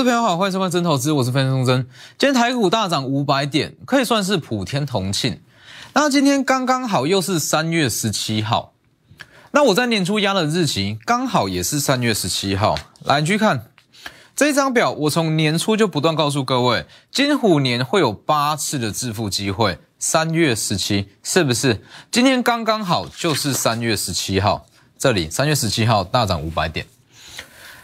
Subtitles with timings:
[0.00, 1.86] 各位朋友好，欢迎收看真投资，我是分析钟真。
[2.16, 5.38] 今天台股大涨五百点，可以算是普天同庆。
[5.92, 8.72] 那今天刚刚好又是三月十七号，
[9.50, 12.78] 那我在年初压的日期刚好也是三月十七号。
[13.04, 13.66] 来，你去看
[14.34, 19.78] 这一张表，我从年初就不断告诉各位，金虎年会有八次的致富机会。
[19.98, 21.84] 三月十七是不是？
[22.10, 24.64] 今天刚刚好就是三月十七号，
[24.98, 26.86] 这里三月十七号大涨五百点。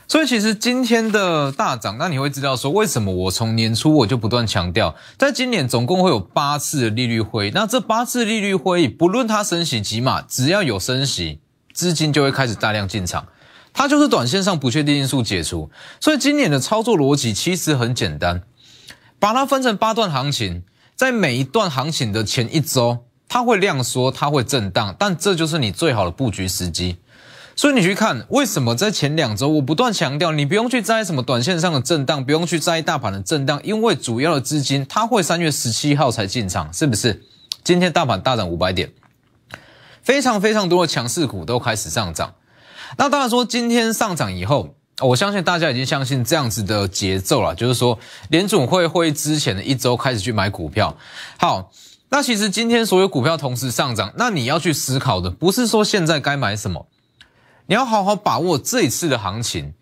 [0.09, 11.41] 所以其实今天的大涨，那你会知道说为什么我从年初我就不断强调，在今年总共会有八次的利率会议，那这八次利率会议，不论它升息几码，只要有升息，
[11.73, 13.27] 资金就会开始大量进场，
[13.73, 15.69] 它就是短线上不确定因素解除。
[16.01, 18.43] 所以今年的操作逻辑其实很简单，
[19.19, 20.63] 把它分成八段行情，
[20.95, 22.99] 在每一段行情的前一周，
[23.29, 26.99] 它会量缩，它会震荡，但这就是你最好的布局时机。
[27.59, 37.23] 所以你去看，为什么在前两周我不断强调，你不用去在意什么短线上的震荡，不用去在意大盘的震荡，因为主要的资金它会三月十七号才进场，是不是？
[37.65, 38.93] 今天大盘大涨五百点，
[40.03, 42.35] 非常非常多的强势股都开始上涨。
[42.99, 47.99] 那当然说今天上涨以后，我相信大家已经相信这样子的节奏了，就是说
[48.29, 50.95] 联总会会之前的一周开始去买股票。
[51.39, 51.73] 好，
[52.11, 56.87] 那其实今天所有股票同时上涨，那你要去思考的不是说现在该买什么。
[57.69, 59.75] 你要好好把握这一次的行情，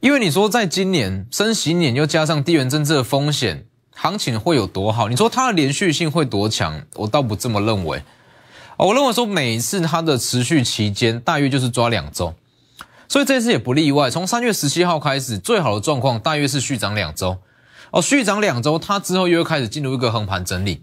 [0.00, 5.08] 因为你说在今年升息年又加上地缘政治的风险，行情会有多好？
[5.08, 6.82] 你说它的连续性会多强？
[6.94, 8.02] 我倒不这么认为。
[8.78, 12.34] 我认为说每一次它的持续期间大约就是抓两周，
[13.08, 14.10] 所以这次也不例外。
[14.10, 17.38] 从三月十七号开始，最好的状况大约是续涨两周。
[17.90, 20.82] 哦，续涨两周，它之后又会开始进入一个横盘整理。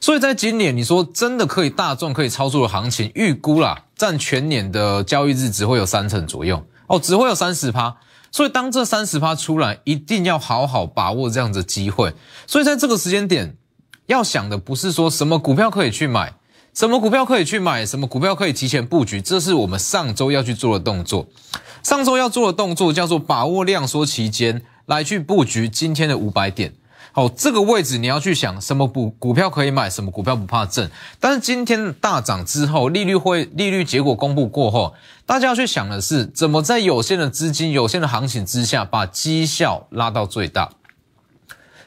[0.00, 7.96] 所以在今年，你说真的可以大众可以操作的行情，预估啦，占全年的交易日只会有三成左右哦，只会有三十趴。
[8.30, 12.12] 所以当这三十趴出来，一定要好好把握这样的机会。
[12.46, 13.56] 所以在这个时间点，
[14.06, 16.34] 要想的不是说什么股票可以去买，
[16.72, 21.28] 什么股票可以去买，什么股票可以提前布局，这是我们上周要去做的动作。
[21.84, 26.74] 上周要做的动作叫做把握量缩期间来去布局今天的五百点。
[27.16, 30.90] 好，这个位置你要去想什么股股票可以买，什么股票不怕挣。
[31.20, 34.94] 但是今天大涨之后，利率会利率结果公布过后，
[35.24, 40.70] 大家要去想的是怎么在有限的资金、有限的行情之下，把绩效拉到最大。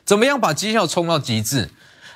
[0.06, 1.72] 怎么样把绩效冲到极致？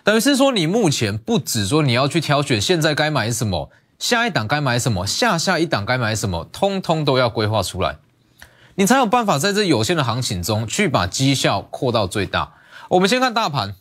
[0.05, 7.97] 等于是说，你目前不止说你要去挑选现在该买什么，下一档该买什么，下下一档该买什么，通通都要规划出来，
[8.75, 12.53] 你才有办法在这有限的行情中去把绩效扩到最大。
[12.91, 13.73] 我们先看大盘，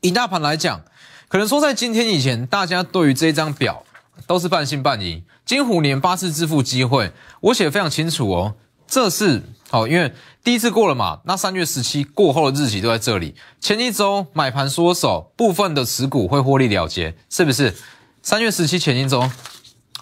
[0.00, 0.80] 以大盘来讲，
[1.28, 3.84] 可能说在今天以前，大家对于这张表
[4.26, 5.22] 都是半信半疑。
[5.44, 7.12] 金虎年八次致富机会，
[7.42, 8.54] 我写的非常清楚哦。
[8.88, 13.34] 这是好，因为第一次过了嘛，那三月十七过后的日期都在这里。
[13.60, 17.76] 前一周买盘缩手，部分的持股会获利了结，是不是？
[18.22, 19.30] 三月十七前一周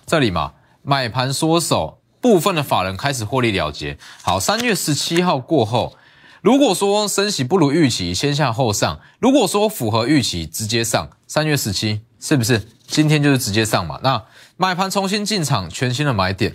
[0.07, 0.53] 这里嘛，
[0.83, 3.99] 买盘缩手，部分的法人开始获利了结。
[4.23, 5.97] 好，三月十七号过后。
[6.45, 11.09] 如果说升息不如预期，先下后上；如果说符合预期，直接上。
[11.27, 13.99] 三月十七是不是今天就是直接上嘛？
[14.03, 14.23] 那
[14.59, 16.53] 买盘重新进场，全新的买点，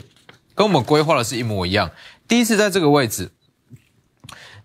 [0.53, 1.89] 跟我们规划的是一模一样。
[2.27, 3.31] 第一次在这个位置，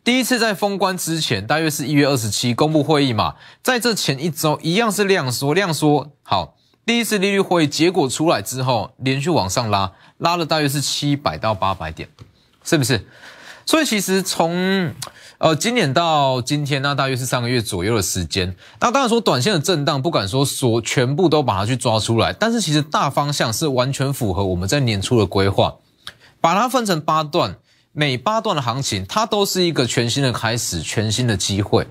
[0.04, 6.58] 第一次在封关之前，大约是一月二十七公布会议嘛，在这前一周一样是量缩，量缩好。
[6.84, 12.10] 第一次利率会议结果出来之后，连续往上拉，拉了大约是七百到八百点，
[12.62, 13.06] 是不是？
[13.66, 14.92] 所以其实从
[15.44, 18.56] 呃今年到今天，那大约是三个月左右的时间。
[18.80, 25.74] 那当然说短线的震荡，不敢说说全部都把它去抓出来，但是其实大方向是完全符合我们在年初的规划，
[26.40, 27.56] 把它分成八段，
[27.92, 31.86] 每八段的行情，它都是一个全新的开始，全新的机会。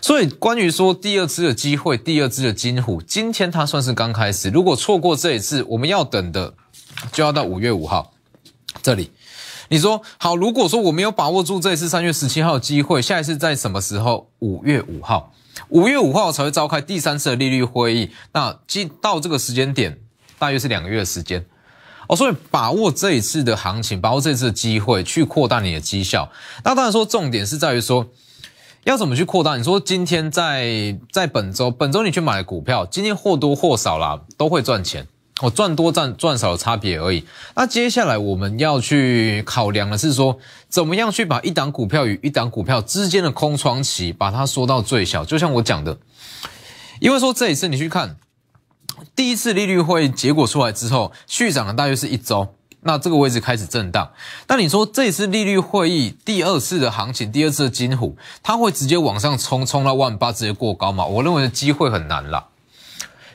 [0.00, 4.50] 所以关于说第二次的机会，第二次的金虎，今天它算是刚开始。
[4.50, 6.54] 如果错过这一次，我们要等的
[7.10, 8.12] 就要到五月五号
[8.80, 9.10] 这里。
[9.68, 14.30] 你说好，如果说我没有把握住这一次三月十七号的机会，下一次在什么时候？
[14.40, 15.32] 五月五号，
[15.70, 18.10] 五月五号才会召开第三次的利率会议。
[18.32, 19.98] 那即到这个时间点，
[20.38, 21.44] 大约是两个月的时间
[22.08, 22.14] 哦。
[22.14, 26.30] 所以把握这一次的行情，把握这一次的机会，去扩大你的绩效。
[26.62, 28.06] 那当然说，重点是在于说，
[28.84, 29.56] 要怎么去扩大？
[29.56, 35.08] 你说今天在在本周，本周你去买股票，今天或多或少啦，都会赚钱。
[35.42, 37.24] 我赚多赚赚少的差别而已。
[37.56, 40.38] 那接下来我们要去考量的是说，
[40.68, 45.24] 怎么样去把一档股票与一档股票之间的空窗期把它缩到最小。
[45.24, 45.98] 就像我讲的，
[47.00, 48.16] 因为说这一次你去看
[49.16, 54.12] 第一次利率会结果出来之后，续涨了大约是一周，那这个位置开始震荡。
[54.46, 61.04] 那你说这一次利率会议第二次的行情，第二次的金虎，它会直接往上冲，冲到万八直接过高吗？
[61.04, 62.46] 我认为的机会很难啦。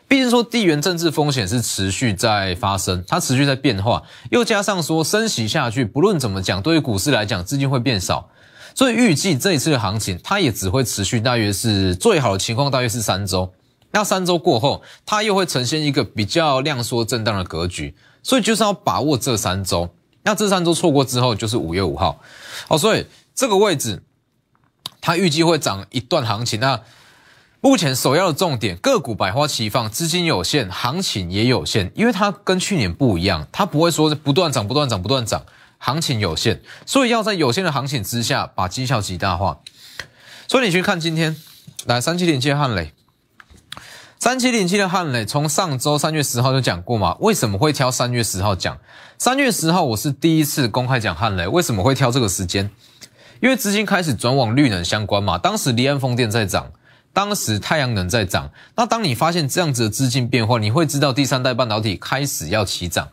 [0.10, 4.02] 毕竟说地缘政治风险是持续在发生，它持续在变化，
[4.32, 8.28] 又加上说升息下去，不论怎么讲，对于股市来讲资金会变少，
[8.74, 13.54] 所以预计这一次的行情，它也只会持续大约是最好的情况，大约是三周。
[13.92, 19.94] 那三周过后，它又会呈现一个比较量缩震荡的格局，所以就是要把握这三周。
[20.24, 22.20] 那这三周错过之后，就是五月五号。
[22.68, 23.06] 好，所以
[23.36, 24.02] 这个位置，
[25.02, 26.60] 它预计会涨一段行情。
[26.60, 26.82] 那
[27.62, 35.44] 目前首要的重点，个股百花齐放，资金有限，行情也有限，因为它跟去年不一样，它不会说不断涨、不断涨、不断涨，
[35.78, 39.60] 行情有限，所以要在有限的行情之下，把绩效极大化。
[40.48, 41.36] 所以你去看今天，
[41.86, 42.94] 来三七零七汉磊。
[44.18, 47.18] 三七零七的汉磊，从上周三月十号就讲过嘛？
[47.20, 48.78] 为什么会挑三月十号讲？
[49.18, 52.72] 三月十号我是第一次公开讲汉磊，为什么会挑这个时间？
[53.42, 55.38] 因为资金开始转往绿能相关嘛。
[55.38, 56.72] 当时离岸风电在涨，
[57.19, 58.50] 当时太阳能在涨。
[58.77, 63.10] 那当你发现这样子的资金变化，你会知道第三代半导体开始要起涨，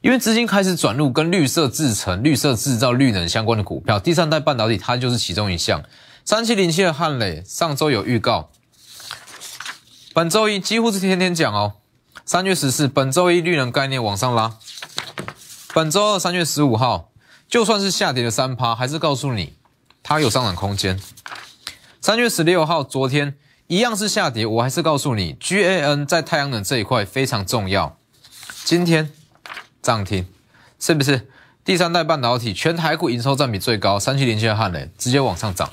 [0.00, 3.98] 因为资金开始转入跟绿色制成、绿色制造、绿能相关的股票。
[3.98, 5.82] 第三代半导体它就是其中一项。
[6.24, 8.48] 三七零七的汉磊，上周有预告。
[10.14, 11.72] 本周一几乎是天天讲哦。
[12.24, 14.56] 三月十四，本周一绿能概念往上拉。
[15.74, 17.10] 本周二三月十五号，
[17.48, 19.54] 就算是下跌了三趴，还是告诉你
[20.04, 21.00] 它有上涨空间。
[22.00, 23.36] 三月十六号，昨天
[23.68, 27.98] 一样是下跌，我还是告诉你，GAN 在太阳能这一块非常重要。
[28.64, 29.10] 今天
[29.82, 30.26] 涨停，
[30.80, 31.28] 是不是？
[31.66, 35.70] 第三代半导体全台股营收占比最高，三七零七的汉磊直接往上涨。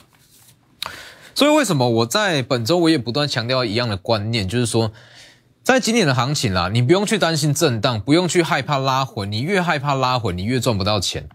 [1.34, 4.92] 所以为什么我在本周我也不断强调一样的观念，就是说，
[5.64, 11.30] 在今年的行情啦，你不用去担心震荡，不用去害怕拉回，你越害怕拉回，你越赚不到钱，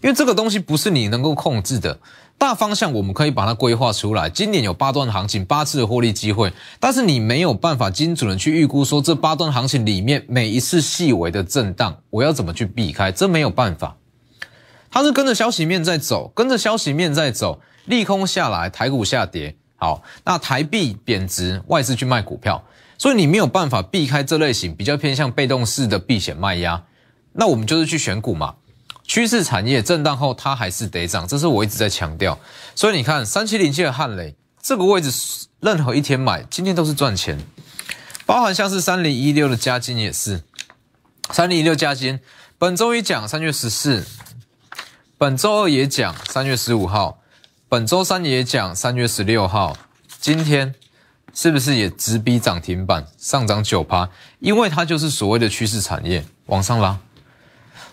[0.00, 1.98] 因为这个东西不是你能够控制的。
[2.42, 13.96] 大方向我们可以把它规划出来，今年有八段行情，八次的获利机会，但是你没有办法精准的去预估说这八段行情里面每一次细微的震荡，我要怎么去避开，这没有办法。
[14.90, 17.60] 它是跟着消息面在走，跟着消息面在走。
[17.84, 22.64] 利空下来，台股下跌，好，那台币贬值，外资去卖股票，
[22.98, 26.82] 所以你没有办法避开这类型比较偏向被动式的避险卖压。
[27.34, 28.56] 那我们就是去选股嘛，
[29.12, 32.38] 趋势产业震荡后它还是得涨，这是我一直在强调。
[32.74, 35.12] 所以你看三七零七的汉雷这个位置，
[35.60, 37.38] 任何一天买，今天都是赚钱。
[38.24, 40.44] 包含像是三零一六的加金也是，
[41.30, 42.20] 三零一六加金，
[42.56, 44.06] 本周一讲三月十四，
[45.18, 47.18] 本周二也讲三月十五号。
[47.68, 49.76] 本周三也讲三月十六号，
[50.22, 50.74] 今天
[51.34, 54.08] 是不是也直逼涨停板，上涨九趴？
[54.38, 56.98] 因为它就是所谓的趋势产业往上拉，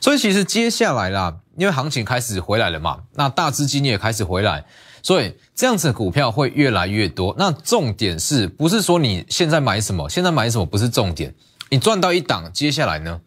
[0.01, 4.63] 所以其实接下来啦，因为行情开始回来了嘛，那大资金也开始回来，
[5.01, 7.36] 所以这样子股票会越来越多。
[7.38, 11.34] 那重点是不是说你现在买什么，现在买什么不是重点？
[11.69, 13.22] 你赚到一档，接下来呢？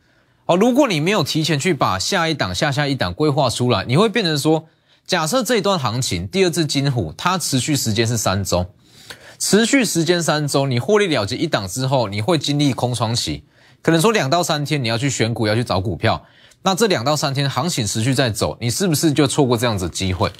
[0.46, 4.66] 哦，如果你没有提前去把下一档、下下一档规划出来，你会变成说。
[5.04, 8.64] 假设这一段行情第二次金虎，它持续时间是三周，
[9.36, 13.42] 持续时间三周，你获利了结一档之后，你会经历空窗期，
[13.82, 16.24] 可能说两到三天你要去选股，要去找股票，
[16.62, 20.32] 那这两到三天行情持续在走，你是不是就错过这样子机会？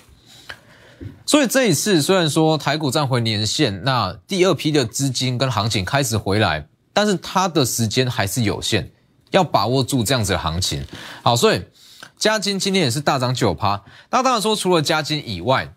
[1.27, 8.91] 所以这一次虽然说台股站回年线，那第二批的资金跟行情开始回来，但是它的时间还是有限，
[9.31, 10.85] 要把握住这样子的行情。
[11.23, 11.63] 好，所以。
[12.19, 13.83] 加金今天也是大涨九趴。
[14.09, 15.75] 那当然说，除了加金以外，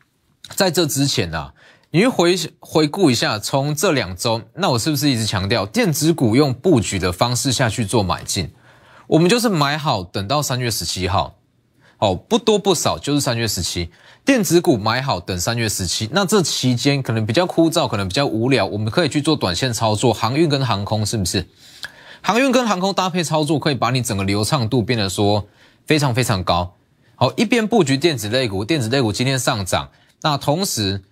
[0.55, 1.53] 在这之前呢，
[1.89, 8.53] 你回回顾一下，从这两周，那我是不是一直强调电子股用布局的方式下去做买进？
[9.07, 11.35] 我们就是买好，等到三月十七号，
[11.99, 13.89] 哦，不多不少，就是三月十七，
[14.23, 16.09] 电子股买好，等三月十七。
[16.11, 21.47] 那这期间可能比较枯燥，可能比较无聊，我们可以去做短线操作，航运跟航空是不是？
[22.21, 25.47] 航运跟航空搭配操作，可以把你整个流畅度变得说。
[25.87, 26.73] 非常非常高，
[27.13, 29.91] 好，一边布局电子类股，电子类股今天上涨，
[30.23, 31.03] 那同时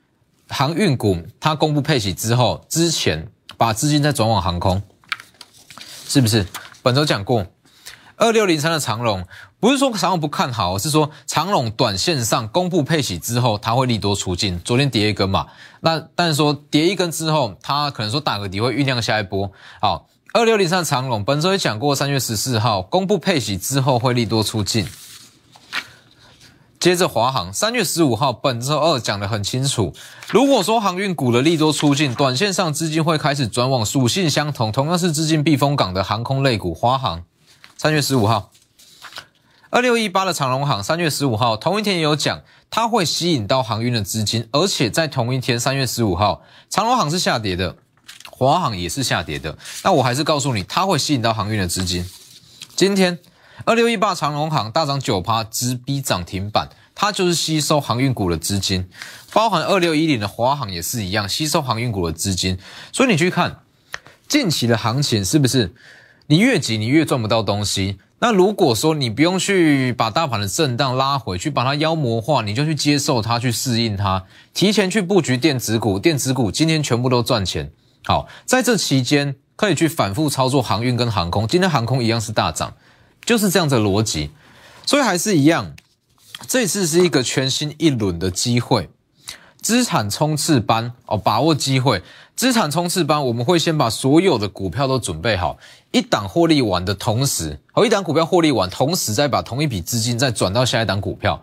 [0.49, 4.81] 航运股它公布配息之后，之前把资金再转往航空，
[6.07, 6.47] 是不是？
[6.81, 7.45] 本周讲过，
[8.23, 9.27] 二六零三的长龙，
[9.59, 15.47] 不是说长龙不看好，是说长龙短线上公布配息之后，它会利多出尽，昨天跌一根嘛，
[15.81, 19.51] 那但是说跌一根之后，它可能说打个底会酝酿下一波，
[19.81, 20.07] 好。
[20.31, 24.87] 二六零三的长龙，本周也讲过，三月十四号公布配息之后会利多出尽。
[26.79, 29.93] 接着华航，三月十五号本周二讲得很清楚，
[30.29, 37.25] 如果说航运股的利多出尽，短线上资金会开始转往属性相同、同样是资金避风港的航空类股，华航。
[37.83, 38.49] 三月十五号，
[39.69, 47.75] 二六一八的长隆行三月十五号同一天也有讲，它会吸引到航运的资金，而且在同一天三月十五号，长隆行是下跌的，
[48.31, 49.57] 华航也是下跌的。
[49.83, 52.09] 那我还是告诉你，它会吸引到航运的资金。
[52.73, 53.19] 今天
[53.65, 58.89] 二六一八长隆行大涨九趴，直逼涨停板，它就是吸收航运股的资金，
[59.33, 62.57] 包含二六一零的华航也是一样，吸收航运股的资金。
[62.93, 63.59] 所以你去看
[64.29, 65.75] 近期的行情，是不是
[66.27, 67.97] 你越急你越赚不到东西？
[68.19, 77.71] 那如果说你不用去把大盘的震荡拉回去，把它妖魔化，你就去接受它，去适应它，提前去布局电子股，电子股今天全部都赚钱。
[78.05, 82.73] 好，在这期间可以去反复操作航运跟航空，今天航空一样是大涨，
[83.25, 84.31] 就是这样的逻辑。
[84.85, 85.75] 所以还是一样，
[86.47, 88.89] 这次是一个全新一轮的机会。
[89.63, 92.03] 资产冲刺班哦，把握机会。
[92.35, 95.57] 资产冲刺班，我们会先把所有的股票都准备好，
[95.91, 101.41] 一档获利完的同时，和一档股票获利完，同时再把同一笔资金再转到下一档股票，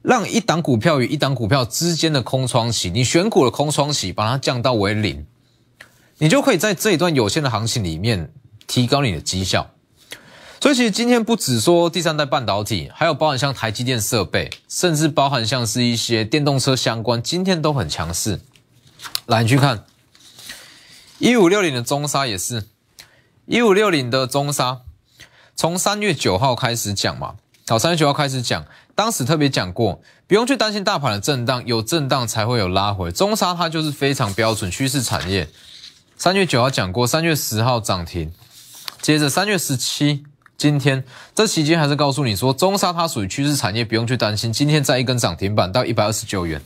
[0.00, 5.26] 让一档股票与一档股票之间的空窗期，你选股的空窗期，把它降到为零，
[6.18, 8.32] 你就可以在这一段有限的行情里面
[8.66, 9.68] 提高你的绩效。
[10.62, 18.40] 所以其实今天不只说第三代半导体，还有包含像台积电设备，甚至包含像是一些电动车相关，今天都很强势。
[19.26, 19.84] 来，你去看
[21.18, 22.68] 一五六零的中沙也是，
[23.46, 24.82] 一五六零的中沙，
[25.56, 27.34] 从三月九号开始讲嘛，
[27.66, 28.64] 好，三月九号开始讲，
[28.94, 33.10] 当时特别讲过，不用去担心大盘的震荡，有震荡才会有拉回。
[33.10, 35.48] 中沙它就是非常标准趋势产业。
[36.16, 38.32] 三月九号讲过，三月十号涨停，
[39.00, 40.24] 接着三月十七。
[40.62, 41.02] 今天
[41.34, 44.52] 这期间还是告诉你说，中沙它属于趋势产业，不用去担心。
[44.52, 46.62] 今天再一根涨停板到一百二十九元，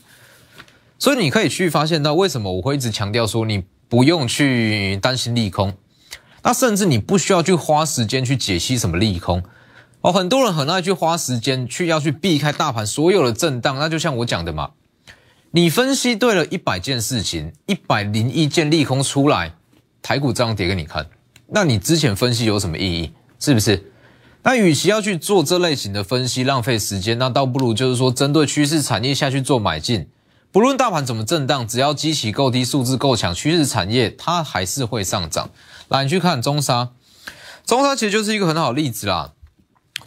[0.99, 5.73] 所以你可以去发现到为什么我会一直强调说，你不用去担心利空，
[6.43, 9.43] 那甚至你不需要去花时间去解析什么利空
[10.03, 10.13] 哦。
[10.13, 14.73] 很多人很爱去花时间去要去避开大盘所有的震荡，那就像我讲的嘛，
[15.53, 19.55] 你分析对了一百件事情，一百零一件利空出来，
[20.03, 21.07] 台股这样跌给你看，
[21.47, 23.11] 那你之前分析有什么意义？
[23.47, 23.93] 是不是？
[24.43, 30.09] 那与其要去做这类型的分析，浪费时间，那倒不如就是说，针对趋势产业下去做买进。
[30.51, 35.51] 不论大盘怎么震荡，只要基期够低，数字够强，趋势产业它还是会上涨。
[35.87, 36.91] 来，你去看中沙，
[37.65, 39.35] 中沙其实就是一个很好的例子啦。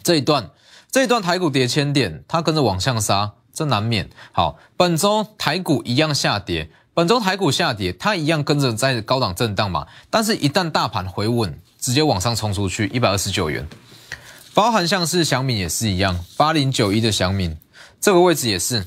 [0.02, 0.50] 这一段，
[0.90, 4.10] 这一段台股跌千点，它跟着往向杀，这难免。
[4.32, 9.86] 好，本周台股一样下跌，本周台股下跌，它一样跟着在高档震荡嘛。
[10.10, 13.66] 但是，一旦大盘回稳，直接往上冲出去一百二十九元，
[14.54, 17.56] 包含像是祥敏也是一样，八零九一的祥敏
[18.00, 18.86] 这个位置也是，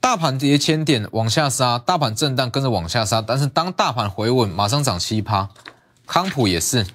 [0.00, 5.50] 大盘跌千点往下杀，大盘震荡跟着往下杀，但是当大盘回稳，马上涨七趴。
[6.06, 6.86] 康普也是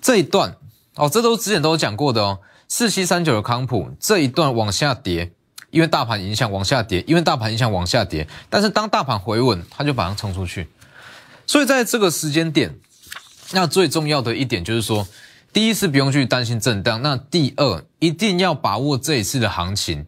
[0.00, 0.56] 这一段
[0.94, 2.38] 哦，这都之前都有讲过的哦，
[2.68, 5.32] 四七三九的康普这一段往下跌，
[5.76, 10.66] 因为大盘影响往下跌，因为大盘影响往下跌，但是当大盘回稳，它就马上冲出去，
[11.46, 12.74] 所以在这个时间点。
[13.52, 15.06] 那最重要的一点就是说，
[15.52, 20.06] 第一是不用去担心震荡，那第二一定要把握这一次的行情。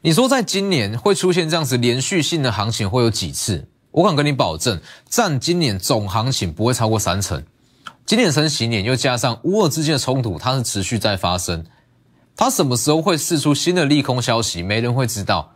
[0.00, 3.68] 你说在今年会出现这样子连续性的行情会有几次？
[3.92, 7.40] 我敢跟你保证，占今年总行情不会超过三成。
[8.04, 11.64] 今年升息年又加上乌俄之间的冲突，它是持续在发生。
[12.36, 14.62] 它什么时候会释出新的利空消息？
[14.62, 15.52] 没人会知道。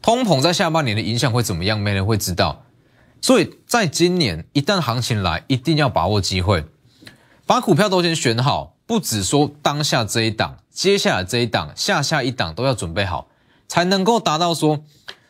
[0.00, 1.78] 通膨在下半年的影响会怎么样？
[1.78, 2.62] 没人会知道。
[3.20, 6.66] 所以在今年一旦行情来，一定要把握机会，
[7.46, 13.28] 把股票都先选好，不只说当下这一档，接下来这一档，下下一档都要准备好，
[13.66, 14.80] 才能够达到说，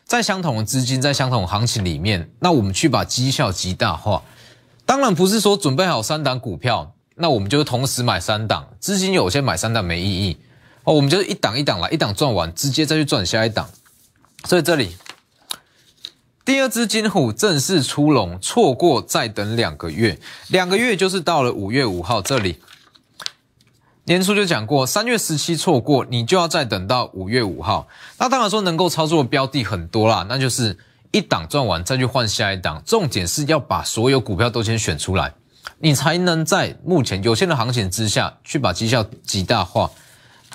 [0.03, 4.23] 在相同的资金，在相同的行情里面，那我们去把绩效极大化。
[4.85, 10.37] 当然不是说准备好三档股票，那我们就同时买三档，资金有限买三档没意义
[10.85, 13.69] 哦，我们就是一档一档来，一档赚完，直接再去赚下一档。
[14.45, 14.95] 所以这里。
[16.45, 22.61] 第二只金虎正式出笼，错过再等两个月，两个月就是到了五月五号这里。
[24.03, 27.87] 年初就讲过，三月十七错过，你就要再等到五月五号。
[28.19, 30.77] 那当然说能够操作的标的很多啦，那就是
[31.09, 32.79] 一档赚完再去换下一档。
[32.85, 35.33] 重点是要把所有股票都先选出来，
[35.79, 39.89] 你才能在目前有限的行情之下去把绩效极大化。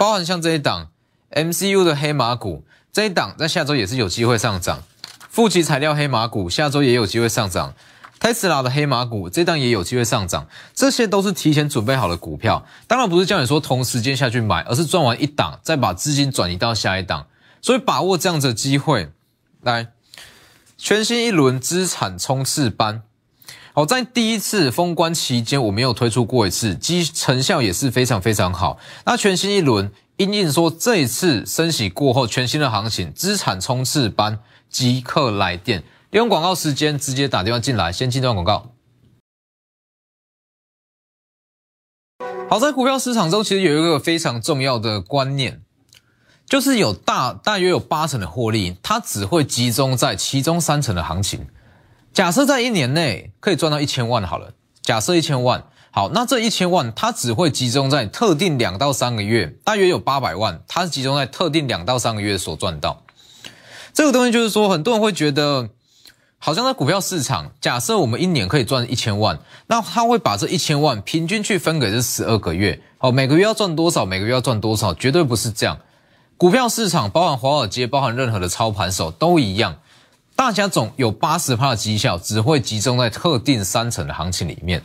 [0.00, 0.88] 包含像这一档
[1.30, 4.82] MCU 的黑马股，这一档在下周也是有机会上涨。
[5.28, 7.74] 负极材料黑马股下周也有机会上涨，
[8.18, 12.64] 特斯拉的黑马股这档也有机会上涨，这些都是提前准备好的股票。
[12.86, 17.26] 当然不是叫你说同时间下去买，而是赚完一档再把资金转移到下一档。
[17.60, 19.12] 所以把握这样子的机会，
[19.60, 19.88] 来
[20.78, 23.02] 全新一轮资产冲刺班。
[23.72, 28.78] 好，在第一次封关期间，我没有推出过一次，基成效也是非常非常好。
[29.04, 29.92] 那全新一轮。
[30.16, 38.74] 因应说这一次升息过后全新的行情，资产冲刺班即刻来电，利用广告时间直接打电话进来，先进段广告。
[42.50, 45.62] 好，在股票市场中，其实有一个非常重要的观念，
[46.44, 51.46] 就是有大大约有八成的获利，它只会集中在其中三成的行情。
[52.12, 54.52] 假设在一年内可以赚到一千万，好了，
[54.82, 63.02] 假设一千万，好，那这一千万它只会集中在特定两到三个月，大约有八百万，它是集中在特定两到三个月所赚到。
[63.92, 65.70] 这个东西就是说，很多人会觉得。
[66.42, 75.78] 好像在股票市场，假设我们一年可以赚一千万，那他会把这一千万平均去分给这十二个月，好，每个月要赚多少，每个月要赚多少，绝对不是这样。
[76.38, 79.76] 股票市场，包含华尔街，包含任何的操盘手都一样，
[80.40, 84.82] 大家总有八十趴的绩效，只会集中在特定三成的行情里面。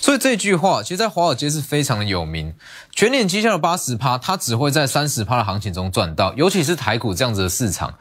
[0.00, 2.54] 所以这句话，其实，在华尔街是非常的有名，
[2.90, 7.96] 全年绩效的八十趴，它只会在三十趴的行情中赚到，尤其是台股这样子的市场。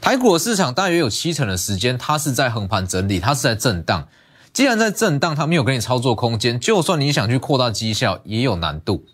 [0.00, 4.06] 台股的市场大约有七成的时间，它是在横盘整理，它是在震荡。
[4.52, 9.04] 既然在震荡，它没有给你操作空间，就算你想去扩大绩效，也有难度。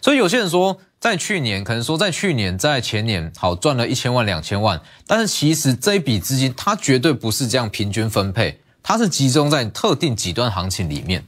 [0.00, 11.24] 所以有些人说，在去年可能说在去年、在前年好赚了一千万、两千万，但是其实这一笔资金它绝对不是这样平均分配，它是集中在特定几段行情里面。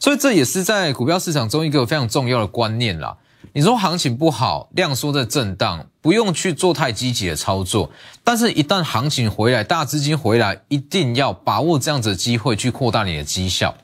[0.00, 3.16] 所以这也是在股票市场中一个非常重要的观念啦。
[3.52, 7.92] 你说行情不好，量缩在震荡，不用去做太积极的操作。
[8.24, 13.76] 但是，一旦行情回来，大资金回来，一定要把握这样子的机会去扩大你的绩效。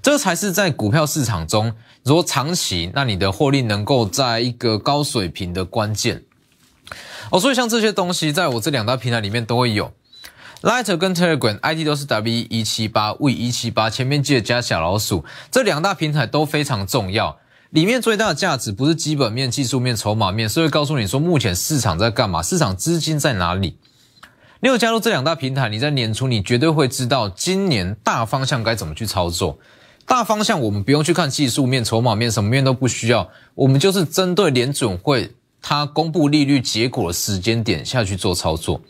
[0.00, 1.74] 这才是在股票市场中，
[2.04, 6.24] 如果长期，那你的获利能够在一个高水平的关键。
[7.30, 9.92] 哦，所以像这些东西，在我这两大平台里面都会有
[10.62, 15.24] Lighter 跟 Telegram ID 都是 W 一七八 V 一七八，前面记得加小老鼠。
[15.50, 17.38] 这两大平台都非常重要。
[17.70, 23.78] 里面最大的价值不是基本面、技术面、筹码面，是会告诉你说目前市场在干嘛，市场资金在哪里。
[24.60, 29.58] 你有加入这两大平台，你在年初你绝对会知道今年大方向该怎么去操作。
[30.12, 38.82] 大方向我们不用去看技术面、筹码面，什么面都不需要，我们就是针对联准会它公布利率结果的时间点下去做操作。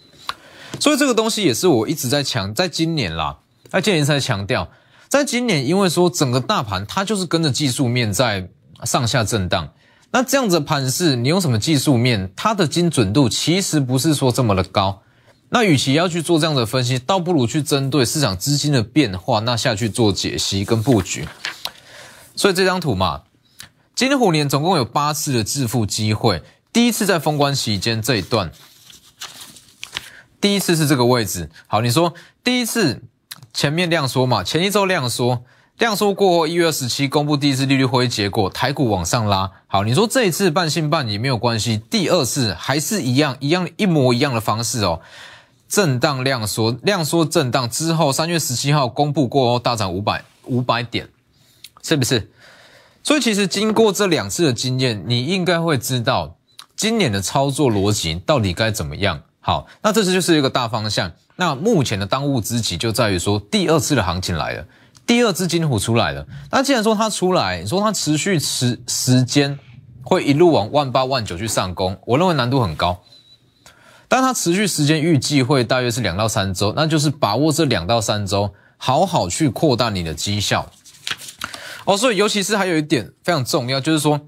[0.81, 3.39] 所以这个东西也是我一直在强，在今年啦，
[3.71, 4.69] 在今年在强调，
[5.07, 8.49] 在今年因为说整个大盘它就是跟着技术面在。
[8.85, 9.73] 上下震荡，
[10.11, 12.33] 那这样子盘势，你用什么技术面？
[12.35, 15.01] 它的精准度其实不是说这么的高。
[15.55, 21.29] 那与其要去做这样的分析，倒不如去针对市场资金的变化，那下去做解析跟布局。
[22.35, 23.25] 所以这张图嘛，
[23.95, 26.43] 今年虎年总共有八次的致富机会。
[26.73, 28.51] 第一次在封关期间这一段，
[30.41, 31.51] 第一次是这个位置。
[31.67, 33.03] 好，你说第一次
[33.53, 35.45] 前面量缩嘛，前一周量缩。
[35.79, 39.51] 量缩过后，一月二十七公布第一次利率会议结果，台股往上拉。
[39.67, 45.01] 好，你说这一次半信半疑没有关系，第二次还是一样，一样一模一样的方式哦。
[45.73, 51.09] 震荡量缩，量缩震荡之后，三月十七号公布过后大涨五百五百点，
[51.83, 52.31] 是不是？
[53.03, 56.37] 所以其实经过这两次的经验，你应该会知道
[56.77, 59.23] 今年的操作逻辑到底该怎么样。
[59.41, 61.11] 好，那这次就是一个大方向。
[61.37, 64.67] 那目前的当务之急就在于说，第二次的行情来了。
[65.07, 69.59] 第二只金虎出来了，那既然说它出来，你说它持续时时间
[70.03, 73.03] 会一路往万八万九去上攻，我认为难度很高。
[74.13, 80.71] 但它持续时间预计会大约是两到三周，那就是把握这两到三周，好好去扩大你的绩效。
[81.87, 84.21] 哦，所以尤其是还有一点非常重要，就是说，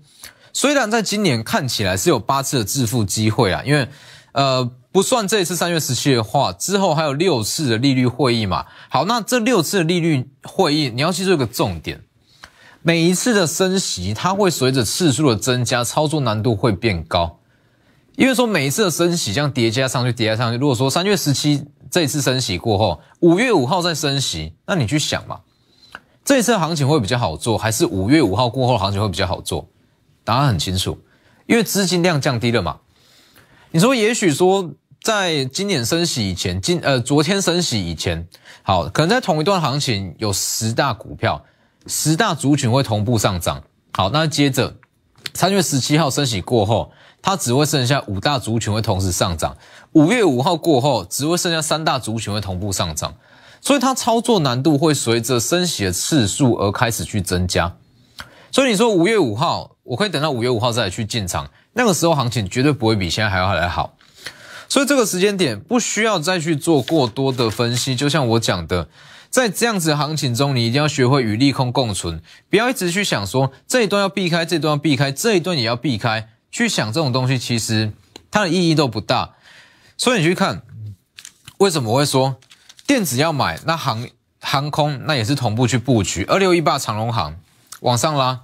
[0.54, 3.86] 虽然在今年看起来是有八次的致富机会啊，因为
[4.32, 4.70] 呃。
[4.94, 8.64] 不算这一次三月十七的话，之后还有六次的利率会议嘛？
[8.88, 12.00] 好，那这六次的利率会议，你要记住一个重点：
[12.80, 17.40] 每一次的升息，它会随着次数的增加，操作难度会变高。
[18.16, 20.58] 因为说每一次的升息这样叠加上去，叠加上去。
[20.58, 25.40] 如果说三月十七这一次升息过后，五月五号再升息，那你去想嘛，
[26.24, 29.68] 这一次行情会比较好做，还是五月五号过后行情会比较好做？
[30.24, 30.98] 答案很清楚，
[31.46, 32.78] 因为资金量降低了嘛。
[33.70, 34.70] 你说，也许说。
[35.04, 38.26] 在今年升息以前，今呃昨天升息以前，
[38.62, 41.44] 好，可能在同一段行情有十大股票，
[41.86, 43.62] 十大族群会同步上涨。
[43.92, 44.74] 好，那接着
[45.34, 46.90] 三月十七号升息过后，
[47.26, 49.56] 它只会剩下五大族群会同时上涨。
[49.92, 53.14] 五月五号过后，只会剩下三大族群会同步上涨。
[53.62, 57.76] 所以它操作难度会随着升息的次数而开始去增加。
[58.52, 63.96] 所以你说五月五号，我可以等到五月五号再去进场，那个时候行情绝对不会比现在还要来好。
[64.68, 68.88] 所以这个时间点不需要再去做过多的分析，就像我讲的，
[69.30, 77.92] 在这样子的行情中，你一定要学会与利空共存，不要一直去想说这一段要避开，这一段要避开，这一段也要避开，去想这种东西，其实
[78.30, 79.34] 它的意义都不大。
[79.98, 80.62] 所以你去看，
[81.58, 82.36] 为什么我会说
[82.86, 84.08] 电子要买，那航
[84.40, 87.40] 航空那也是同步去布局，二六一八长龙航
[87.80, 88.42] 往上拉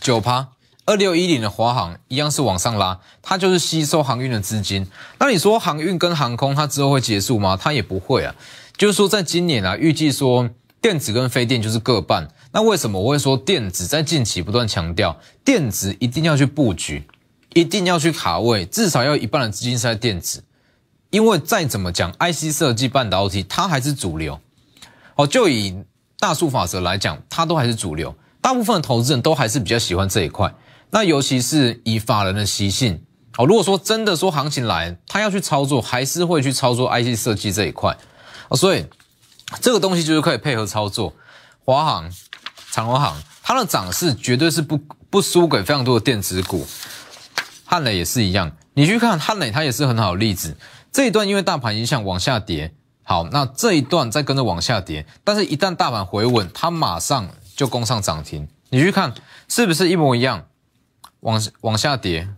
[0.00, 0.48] 九趴。
[0.86, 4.86] 二六一零的华航一样是往上拉，它就是吸收航运的资金。
[5.18, 7.58] 那你说航运跟航空它之后会结束吗？
[7.60, 8.34] 它也不会啊。
[8.78, 10.48] 就是说，在今年啊，预计说
[10.80, 12.28] 电子跟非电就是各半。
[12.56, 17.06] 那为什么我会说电子在近期不断强调，电子一定要去布局，
[17.52, 20.42] 一定要去卡位，至少要一半的资金是在电子。
[21.10, 24.40] 因为再怎么讲，IC 设计半导体它还是主流。
[25.16, 25.84] 哦，就以
[26.18, 28.14] 大数法则来讲，它都还是主流。
[28.40, 30.54] 大部分的投资人都还是比较喜欢这一块。
[30.88, 33.02] 那尤其是以法人的习性，
[33.36, 37.94] 哦，如果说真的说行情来，他要去操作，还是会去操作 IC 设计这一块，
[38.48, 38.86] 哦，所以
[39.60, 41.12] 这个东西就是可以配合操作。
[41.66, 42.08] 华航、
[42.76, 44.76] 长荣航，它的涨势绝对是不
[45.08, 46.66] 不输给非常多的电子股。
[47.64, 50.54] 汉磊也是一样，你去看汉磊，它也是很好的例子。
[50.92, 58.46] 这一段因为大盘影响往下跌，好，那这一段再跟着往下跌，但是一旦大盘回稳，它马上就攻上涨停。
[58.68, 59.14] 你去看
[59.48, 60.44] 是不是一模一样？
[61.20, 62.28] 往往下跌，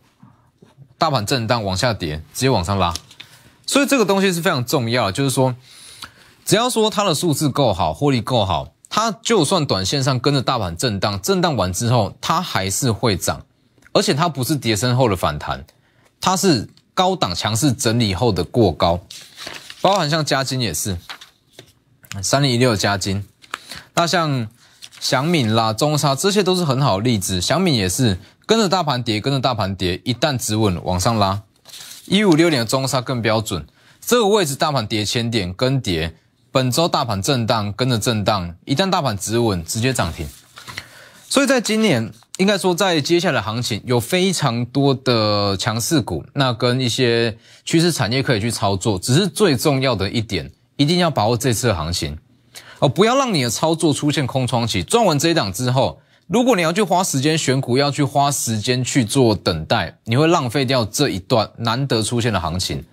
[0.96, 2.94] 大盘震荡往下跌，直接往上拉，
[3.66, 5.10] 所以这个东西是非常重要。
[5.10, 5.56] 就是说，
[6.44, 13.44] 只要说它的数字够好，获利够好，它就算短线上跟着大盘震荡，震荡完之后，它还是会涨，
[13.92, 15.64] 而且它不是跌升后的反弹，
[16.20, 19.00] 它是高档强势整理后的过高，
[19.80, 20.96] 包含像加金也是，
[22.22, 23.24] 三零一六加金，
[23.94, 24.48] 那像
[25.00, 28.18] 祥敏啦、中沙这些都是很好的例子，祥敏也是。
[28.46, 31.42] 跟着大盘跌，跟着大盘跌，一旦止稳往上拉，
[32.06, 33.66] 一五六点的中沙更标准。
[34.00, 36.16] 这个位置大盘跌千点跟跌，
[36.58, 40.28] 本周大盘震荡跟着震荡，一旦大盘止稳，直接涨停。
[41.28, 48.98] 所以在今年，应该说在接下来行情有非常多的强势股，那跟一些趋势产业可以去操作。
[48.98, 52.18] 只是最重要的一点，一定要把握这次的行情
[52.80, 54.82] 哦，不要让你的操作出现空窗期。
[54.82, 56.00] 赚完这一档之后。
[56.26, 62.84] 如果你要去花时间选股，要去花时间去做等待，你会浪费掉这一段难得出现的行情。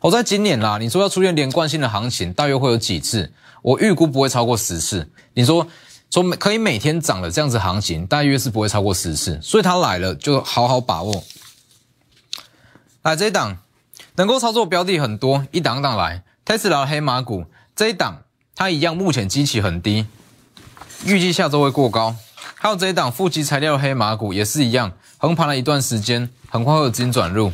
[0.00, 3.32] 我在今年啦，你说要出现连贯性的行情，大约会有几次？
[3.62, 5.10] 我预估不会超过十次。
[5.34, 5.66] 你说
[6.10, 9.40] 说可以每天涨的这样子行情，大约是不会超过十次。
[9.42, 11.24] 所以它来了，就好好把握。
[13.02, 13.58] 来这一档
[14.14, 16.22] 能够操作标的很多，一档档来。
[16.44, 18.22] 特斯拉黑马股这一档，
[18.54, 20.06] 它一样，目前基期很低，
[21.04, 22.14] 预计下周会过高。
[22.54, 27.52] 还有这一档负极材料黑马股也是一样，横盘了一段时间，很快会有资金转入。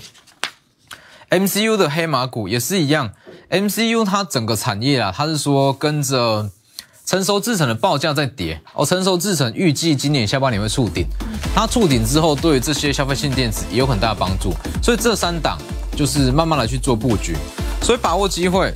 [1.34, 3.10] MCU 的黑马股也是一样
[3.50, 6.48] ，MCU 它整个产业啊，它是说跟着
[7.04, 11.04] 成熟制程的报价在跌哦，成熟制程预计今年下半年会触顶，
[11.52, 15.58] 它触顶之后，对于这些消费性电子也有很大的帮助，所以这三档
[15.96, 17.36] 就是慢慢来去做布局，
[17.82, 18.72] 所以把握机会。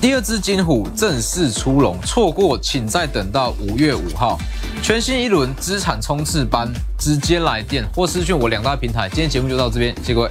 [0.00, 4.36] 第二只金虎正式出笼，错过请再等到五月五号。
[4.82, 9.08] 全新一轮资产冲刺班，直接来电或私讯我两大平台。
[9.08, 10.30] 今天节目就到这边，谢谢各位。